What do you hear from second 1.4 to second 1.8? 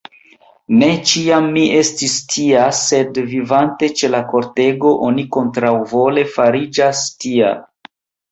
mi